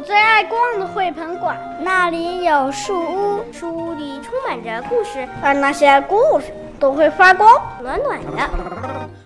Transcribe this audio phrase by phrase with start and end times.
[0.00, 6.46] 我最爱逛的绘本馆，那里有树屋，树屋里充满着故事，而那些故事
[6.78, 7.46] 都会发光，
[7.82, 8.30] 暖暖的。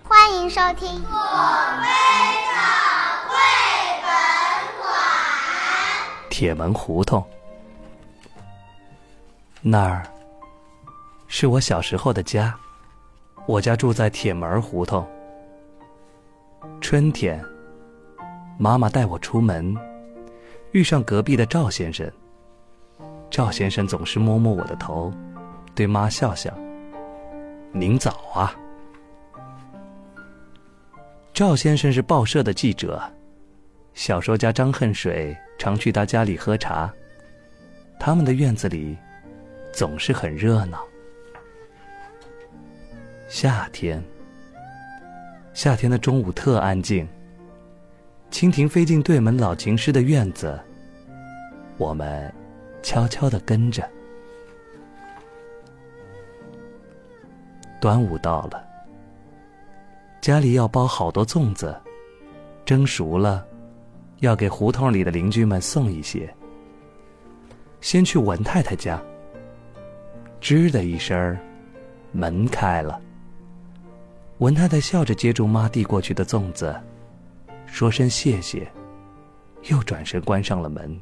[0.03, 1.17] 欢迎收听我
[1.81, 1.87] 非
[2.51, 2.59] 常
[3.29, 3.37] 绘
[4.01, 4.11] 本
[4.81, 4.91] 馆。
[6.29, 7.25] 铁门胡同，
[9.61, 10.03] 那儿
[11.25, 12.53] 是我小时候的家，
[13.45, 15.07] 我家住在铁门胡同。
[16.81, 17.41] 春天，
[18.59, 19.73] 妈妈带我出门，
[20.75, 22.05] 遇上隔壁的赵先生。
[23.31, 25.09] 赵先生总是摸摸我的头，
[25.73, 26.53] 对妈笑笑
[27.71, 28.53] ：“您早啊。”
[31.33, 33.01] 赵先生是报社的记者，
[33.93, 36.93] 小说家张恨水常去他家里喝茶。
[37.97, 38.97] 他们的院子里
[39.71, 40.85] 总是很热闹。
[43.29, 44.03] 夏天。
[45.53, 47.07] 夏天的中午特安静。
[48.29, 50.59] 蜻蜓飞进对门老琴师的院子，
[51.77, 52.33] 我们
[52.81, 53.87] 悄悄地跟着。
[57.81, 58.65] 端午到了，
[60.21, 61.75] 家里要包好多粽子，
[62.65, 63.45] 蒸熟了，
[64.19, 66.33] 要给胡同里的邻居们送一些。
[67.81, 68.99] 先去文太太家，
[70.41, 71.37] 吱的一声，
[72.11, 72.99] 门开了。
[74.39, 76.75] 文太太笑着接住妈递过去的粽子，
[77.67, 78.67] 说声谢谢，
[79.69, 80.99] 又转身关上了门。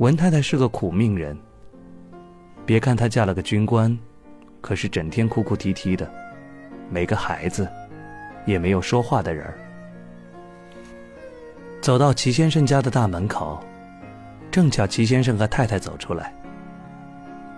[0.00, 1.36] 文太太是个苦命人。
[2.64, 3.96] 别看她嫁了个军官，
[4.62, 6.10] 可是整天哭哭啼啼的，
[6.88, 7.68] 没个孩子，
[8.46, 9.58] 也没有说话的人儿。
[11.82, 13.62] 走到齐先生家的大门口，
[14.50, 16.34] 正巧齐先生和太太走出来。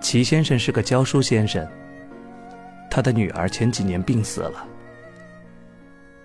[0.00, 1.64] 齐先生是个教书先生。
[2.90, 4.66] 他的女儿前几年病死了，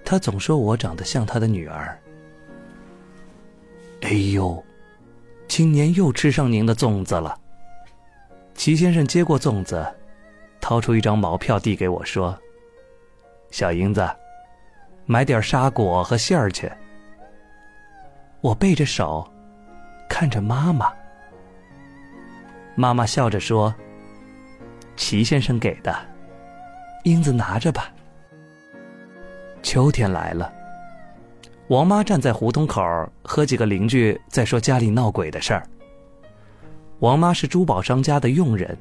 [0.03, 1.95] 他总说我长得像他的女儿。
[4.01, 4.63] 哎呦，
[5.47, 7.39] 今年又吃上您的粽子了。
[8.53, 9.85] 齐先生接过粽子，
[10.59, 12.37] 掏出一张毛票递给我，说
[13.51, 14.07] ：“小英子，
[15.05, 16.71] 买点沙果和馅儿去。”
[18.41, 19.27] 我背着手，
[20.09, 20.91] 看着妈妈。
[22.75, 23.73] 妈妈笑着说
[24.95, 25.95] ：“齐先生给的。”
[27.03, 27.91] 英子拿着吧。
[29.63, 30.53] 秋天来了，
[31.67, 32.81] 王妈站在胡同口
[33.23, 35.67] 和几个邻居在说家里闹鬼的事儿。
[36.99, 38.77] 王妈是珠宝商家的佣人，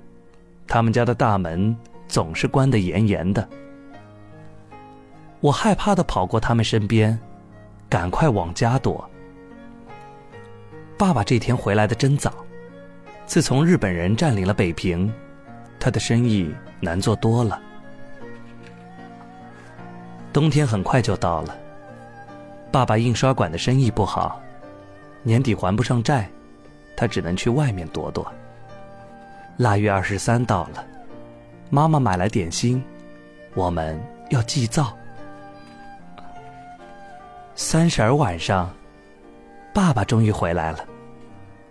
[0.68, 1.76] 他们家的大门
[2.06, 3.46] 总是关得严严的。
[5.40, 7.18] 我害怕的跑过他们身边，
[7.88, 9.08] 赶快往家躲。
[10.96, 12.32] 爸爸这天回来的真早，
[13.26, 15.12] 自从日本人占领了北平，
[15.80, 17.60] 他的生意难做多了。
[20.32, 21.56] 冬天很快就到了，
[22.76, 24.38] 爸爸印刷馆的生意不好，
[25.22, 26.28] 年底还不上债，
[26.94, 28.30] 他只能去外面躲躲。
[29.56, 30.84] 腊月二十三到了，
[31.70, 32.84] 妈妈买来点心，
[33.54, 33.98] 我们
[34.28, 34.94] 要祭灶。
[37.54, 38.70] 三十儿晚上，
[39.72, 40.80] 爸爸终于回来了，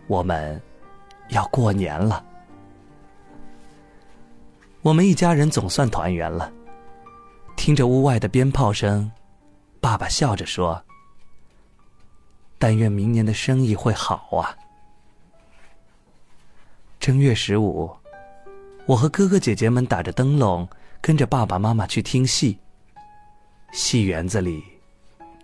[0.08, 0.60] 我们
[1.30, 2.26] 要过年了，
[4.82, 6.52] 我们一家人总算团圆了。
[7.56, 9.12] 听着屋外的鞭炮声，
[9.80, 10.84] 爸爸笑着说
[12.58, 14.56] ：“但愿明年的生意会好啊。”
[17.00, 17.96] 正月十五，
[18.86, 20.68] 我和哥哥姐姐们打着灯笼，
[21.02, 22.60] 跟着爸爸妈妈去听戏。
[23.72, 24.64] 戏园子里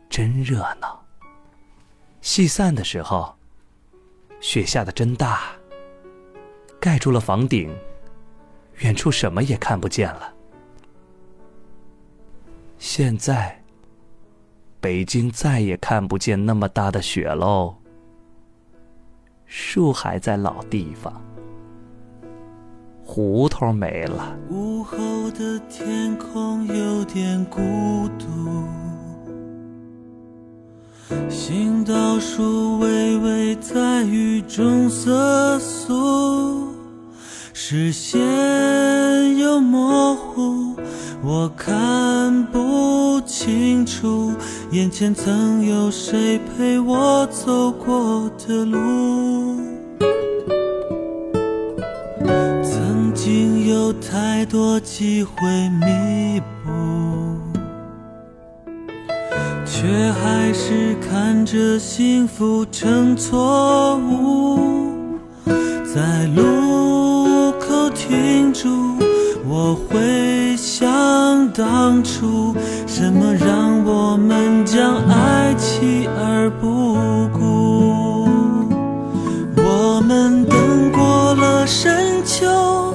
[0.10, 1.00] 真热闹。
[2.22, 3.36] 戏散的时候，
[4.40, 5.52] 雪下的真大，
[6.80, 7.76] 盖住了房顶，
[8.78, 10.34] 远处什么也看不见了。
[12.80, 13.61] 现在，
[14.82, 17.76] 北京再也看不见那么大的雪喽。
[19.46, 21.22] 树还在老地方，
[23.04, 24.36] 胡同没了。
[24.50, 24.98] 午后
[25.32, 27.60] 的天空有点孤
[28.18, 28.26] 独，
[31.30, 36.68] 行道树微微在雨中瑟缩，
[37.54, 40.76] 视线又模糊。
[41.24, 44.34] 我看不清楚，
[44.72, 49.60] 眼前曾有谁陪我走过的路。
[52.64, 55.34] 曾经有太多机会
[55.82, 56.72] 弥补，
[59.66, 64.51] 却还是看着幸福成错误，
[81.72, 82.94] 深秋，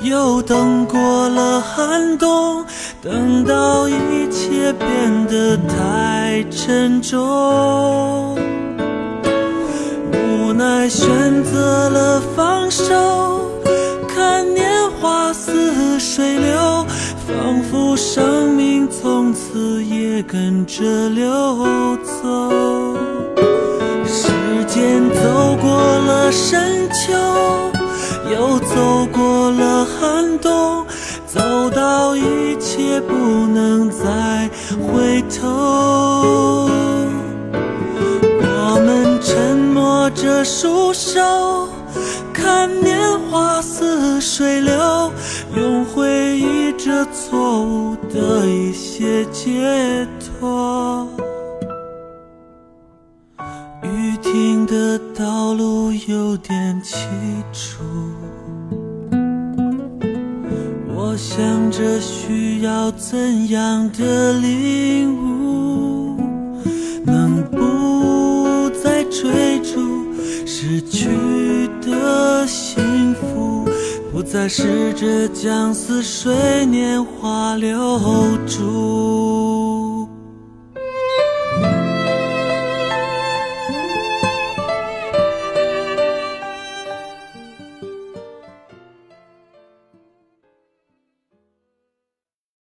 [0.00, 2.64] 又等过了寒冬，
[3.02, 8.34] 等到一切变得太沉重，
[10.12, 13.50] 无奈选择了放手，
[14.08, 16.86] 看年华似水流，
[17.28, 22.96] 仿佛生命从此也跟着流走。
[24.06, 24.32] 时
[24.66, 27.12] 间走过了深秋，
[28.30, 30.84] 又走过了寒冬，
[31.26, 31.40] 走
[31.70, 34.50] 到一切不能再
[34.82, 36.68] 回头。
[38.68, 41.68] 我们沉默着束手，
[42.32, 42.98] 看年
[43.30, 45.10] 华似水流，
[45.56, 50.06] 用回忆这错误的一些解
[56.08, 56.96] 有点凄
[57.52, 57.82] 楚，
[60.94, 66.16] 我想着需要怎样的领悟，
[67.04, 70.06] 能不再追逐
[70.46, 73.68] 失去的幸福，
[74.12, 77.76] 不再试着将似水年华留
[78.46, 79.35] 住。